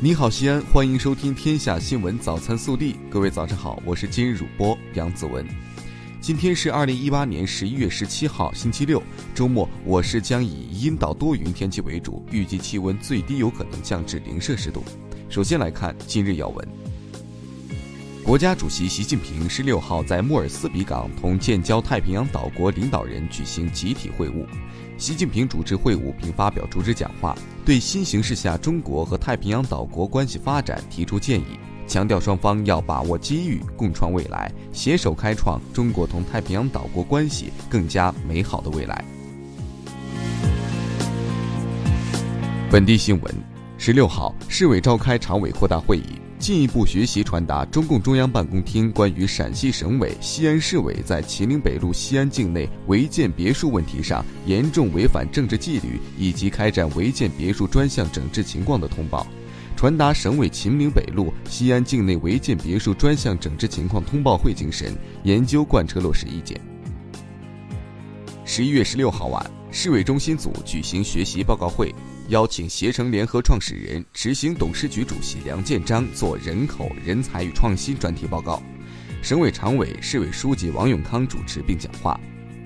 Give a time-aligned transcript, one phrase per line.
[0.00, 2.92] 你好，西安，欢迎收听《天下新闻早餐速递》。
[3.10, 5.44] 各位早上好，我是今日主播杨子文。
[6.20, 9.02] 今天是二零一八年十一月十七号，星期六，
[9.34, 9.68] 周末。
[9.84, 14.84] 我市将以阴到多云天气为主，预计气温最低有可能降至零摄氏度。
[15.28, 16.68] 首先来看今日要闻。
[18.28, 24.44] 国家主席习近平十六号在莫尔斯比港同建交太平洋岛国领导人举行集体会晤。
[24.98, 27.34] 习近平主持会晤并发表主旨讲话，
[27.64, 39.02] 对新形势下中国和太平洋岛国关系发展提出建议，强调双方要把握机遇，共创未来，携手开创中国同太平洋岛国关系更加美好的未来。
[42.70, 43.34] 本地新闻：
[43.78, 46.20] 十六号，市委召开常委扩大会议。
[46.38, 59.26] 进一步学习传达中共中央办公厅关于陕西省委、西安市委在秦岭北路西安境内违建别墅问题上严重违反政治纪律以及开展违建别墅专项整治情况的通报，
[59.76, 66.58] 传达省委秦岭北路西安境内违建别墅专项整治情况通报会精神，研究贯彻落实意见。
[68.44, 71.92] 十一月十六号晚，市委中心组举行学习报告会。
[72.28, 78.62] 邀请携程联合创始人、执行董事局主席梁建章做人口、人才与创新专题报告。
[79.22, 82.20] 省委常委、市委书记王永康主持并讲话。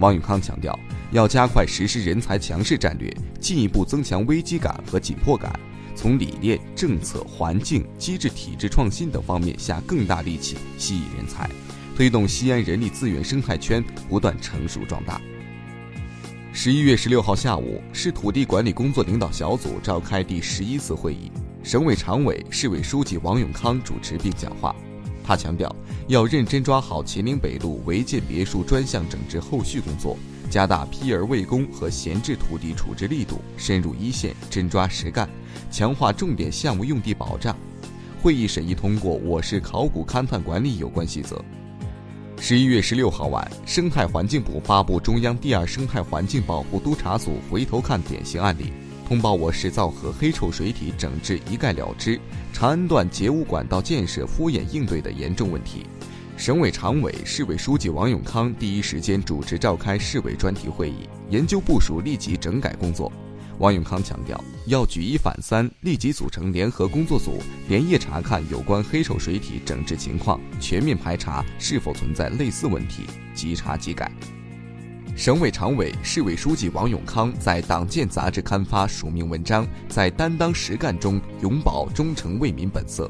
[0.00, 0.76] 王永康强调，
[1.12, 3.08] 要加快实施人才强势战略，
[3.40, 5.52] 进一步增强危机感和紧迫感，
[5.94, 11.48] 从理念、政策、环境、机制、体制创新等方面下更大力气吸引人才，
[11.96, 15.20] 推动西安人力资源生态圈不断成熟壮大。
[16.56, 21.28] 十一月十六号下午，市土地管理工作领导小组召开第十一次会议，
[21.64, 24.72] 省委常委、市委书记王永康主持并讲话。
[25.24, 25.74] 他强调，
[26.06, 30.16] 要认真抓好秦岭北路违建别墅专项整治后续工作，
[30.48, 35.28] 加大批而未工和闲置土地处置力度，深入一线，真抓实干，
[35.72, 37.56] 强化重点项目用地保障。
[38.22, 41.34] 会议审议通过《我市考古勘探管理有关细则》。
[42.46, 48.70] 十一月十六号晚，生态环境部发布中央第二生态环境保护督察组回头看典型案例，
[49.08, 52.20] 通报我市造河黑臭水体整治一概了之，
[52.52, 55.86] 长安段截污管道建设敷衍应对的严重问题。
[56.36, 63.10] 省委常委、市委书记王永康第一时间主持召开市委专题会议，研究部署立即整改工作。
[63.58, 73.04] 王永康强调，要举一反三，立即组成联合工作组，连夜查看有关黑臭水体整治情况，全面排查是否存在类似问题，
[73.34, 74.10] 即查即改。
[75.16, 83.08] 省委常委、市委书记王永康在《党建》杂志刊发署名文章，在担当实干中永葆忠诚为民本色。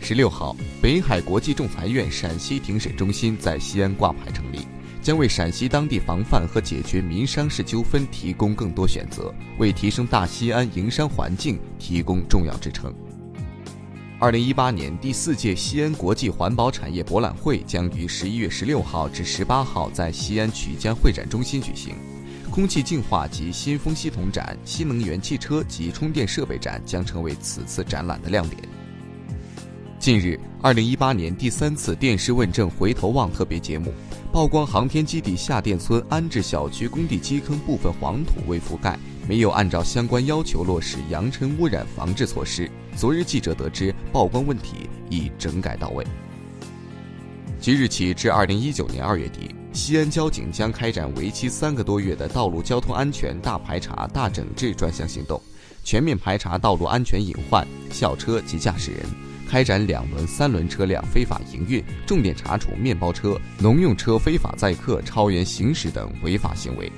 [0.00, 4.66] 十六号，北海国际仲裁院陕西庭审中心在西安挂牌成立。
[5.02, 12.94] 将为陕西当地防范和解决民商事纠纷提供更多选择，为提升大西安营商环境提供重要支撑。
[14.20, 21.96] 二零一八年第四届西安国际环保产业博览会将于十一月十六号至十八号在西安曲江会展中心举行，
[22.48, 28.62] 空气净化及新风系统展、新能源汽车及充电设备展将成为此次展览的亮点。
[29.98, 33.92] 近日，二零一八年第三次电视问政回头望特别节目。
[34.32, 38.98] 曝光航天基地下店村安置小区工地基坑部分黄土未覆盖，
[39.28, 42.70] 没有按照相关要求落实扬尘污染防治措施。
[42.96, 46.02] 昨日记者得知，曝光问题已整改到位。
[47.60, 55.38] 即日起至二零一九年二月底，西安交警将开展为期三个多月的道路交通安全大排查、大整治专项行动，
[55.84, 59.00] 全面排查道路安全隐患、校车及驾驶人。
[59.52, 66.90] 开展两轮、三轮车辆非法营运，重点查处面包车、农用车非法载客、超员行驶等违法行为。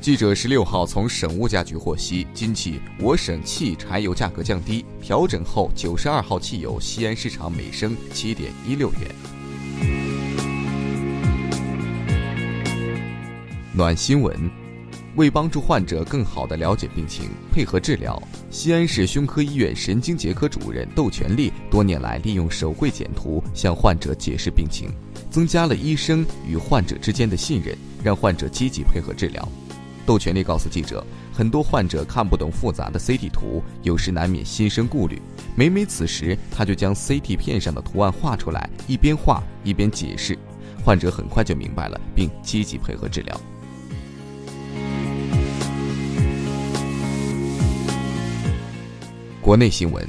[0.00, 9.08] 记者十六号从省物价局获悉，今起我省汽柴油价格降低，调整后九十二号汽油西安市场每升七点一六元。
[13.72, 14.63] 暖新闻。
[15.16, 18.20] 为帮助患者更好地了解病情、配合治疗，
[18.50, 24.90] 西安市胸科医院神经结科主任窦全利多年来利用手绘简图向患者解释病情，
[25.30, 29.48] 增加了医生与患者之间的信任，让患者积极配合治疗。
[30.04, 31.02] 窦全利告诉记者，
[31.32, 35.22] 很多患者看不懂复杂的 CT 图，有时难免心生顾虑。
[35.56, 40.36] 每每此时，他就将 CT 片上的图案画出来，一边画一边解释，
[40.84, 43.40] 患者很快就明白了，并积极配合治疗。
[49.44, 50.02] 国内新闻，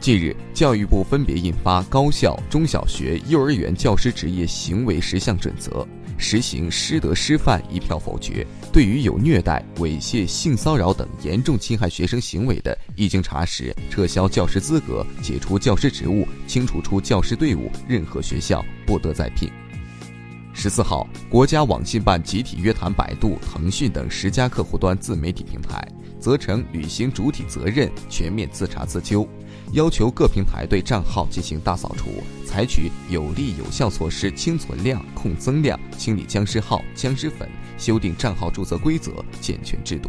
[0.00, 5.70] 近日，教育部分别印发《高校、中小学、幼儿园教师职业行为十项准则》，
[6.18, 8.44] 实行师德师范一票否决。
[8.72, 19.48] 对于有虐待、猥亵、性骚扰等严重侵害学生行为的，一经查实，撤销教师资格，解除教师职务，清除出教师队伍，任何学校不得再聘。
[20.52, 25.86] 十四号，国家网信办集体约谈百度、腾讯等十家客户端自媒体平台，
[26.22, 29.28] 责成履行主体责任，全面自查自纠，
[29.72, 40.08] 要求各平台对账号进行大扫除，采取有力有效措施清存量、控增量，清理僵尸号、僵尸粉，修订账号注册规则，健全制度。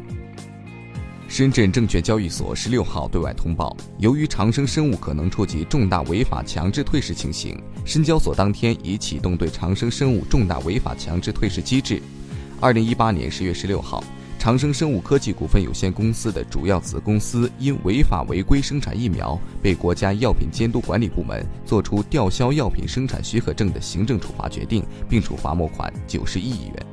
[1.28, 12.00] 深圳证券交易所十六号对外通报，由于长生生物可能触及重大违法强制退市情形，深交所当天已启动对长生生物重大违法强制退市机制。
[12.60, 14.04] 二零一八年十月十六号，
[14.44, 26.86] 长生生物科技股份有限公司的主要子公司因违法违规生产疫苗，被国家药品监督管理部门作出吊销药品生产许可证的行政处罚决定，并处罚没款九十一亿元。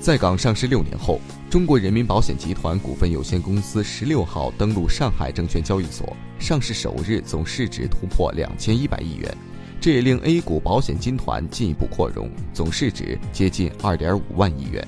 [0.00, 1.18] 在港上市六年后，
[1.48, 9.34] 中国人民保险集团股份有限公司十六号登陆上海证券交易所，上市首日总市值突破两千一百亿元，
[9.80, 14.86] 这也令 A 股保险金团进一步扩容，总市值接近二点五万亿元。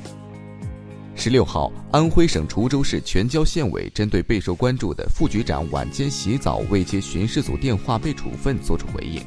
[1.15, 9.23] 十六号，安徽省滁州市全椒县委针对备受关注的副局长晚间洗澡未接巡视组电话被处分作出回应。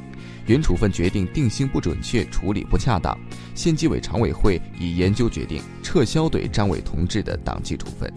[0.46, 3.18] 原处分决定定性不准确，处理不恰当，
[3.54, 8.12] 县纪委常委会已研究决定撤销对张伟同志的党纪处分。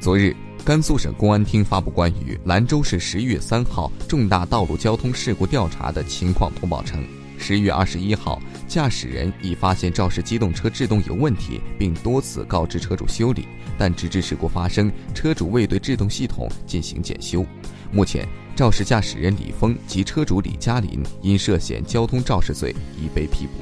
[0.00, 0.34] 昨日，
[0.64, 7.04] 甘肃省公安厅发布关于兰州市十一月三号重大道路交通事故调查的情况通报称，
[7.42, 17.44] 十一月二十一号，驾驶人已发现肇事机动车制动有问题，并多次告知车主修理，但直至事故发生，车主未对制动系统进行检修。
[17.90, 18.26] 目前。
[18.54, 23.52] 肇事驾驶人李峰及车主李嘉林因涉嫌交通肇事罪已被批捕。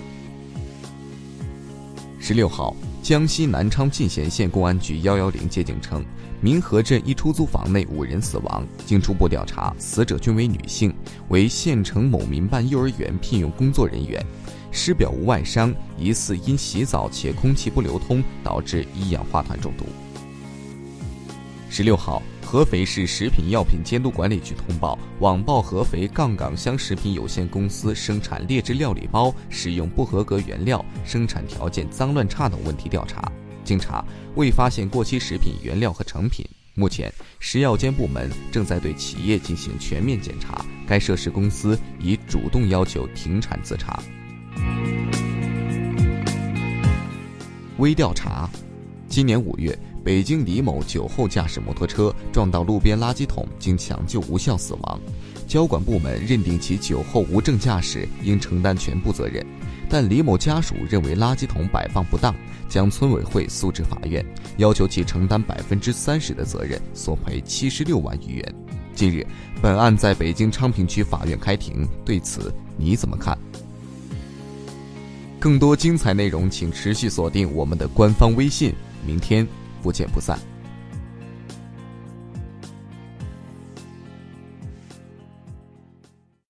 [2.19, 6.05] 十六号，江西南昌进贤县公安局幺幺零接警称，
[6.41, 10.95] 民和镇一出租房内五人死亡，经初步调查，死者均为女性，
[11.29, 14.25] 为县城某民办幼儿园聘用工作人员，
[14.71, 19.87] 尸表无外伤，疑似因洗澡且空气不流通导致一氧化碳中毒。
[21.71, 22.23] 十六号。
[22.45, 33.23] 合肥市食品药品监督管理局通报网曝合肥杠杆香食品有限公司生产劣质料理包使用不合格原料、生产条件脏乱差等问题调查，
[33.63, 36.45] 经查未发现过期食品原料和成品。
[36.75, 44.03] 目前，食药监部门正在对企业进行全面检查，该涉事公司已主动要求停产自查。
[47.77, 48.51] 微调查，
[49.09, 49.79] 今年五月。
[50.03, 55.01] 北京李某酒后驾驶摩托车撞到路边垃圾桶，经抢救无效死亡。
[55.47, 59.45] 交管部门认定其酒后无证驾驶，应承担全部责任。
[59.91, 62.35] 但李某家属认为垃圾桶摆放不当，
[62.69, 64.25] 将村委会诉至法院，
[64.57, 68.55] 要求其承担百分之三十的责任，索赔七十六万余元。
[68.95, 69.27] 近日，
[69.61, 73.37] 本案在北京昌平区法院开庭，对此你怎么看？
[75.39, 78.73] 更多精彩内容，请持续锁定我们的官方微信。
[79.05, 79.47] 明天。
[79.83, 80.50] 不见不散。